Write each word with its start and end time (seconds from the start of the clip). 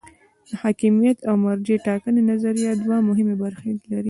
د 0.47 0.49
حاکمیت 0.61 1.17
او 1.29 1.35
مرجع 1.45 1.77
ټاکنې 1.87 2.21
نظریه 2.31 2.71
دوه 2.83 2.97
مهمې 3.07 3.35
برخې 3.43 3.69
لري. 3.81 3.97